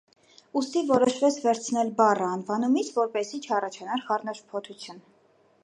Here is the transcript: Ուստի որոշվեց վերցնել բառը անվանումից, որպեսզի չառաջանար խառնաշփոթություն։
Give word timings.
Ուստի 0.61 0.81
որոշվեց 0.91 1.37
վերցնել 1.43 1.91
բառը 1.99 2.25
անվանումից, 2.37 2.91
որպեսզի 2.97 3.43
չառաջանար 3.45 4.05
խառնաշփոթություն։ 4.09 5.07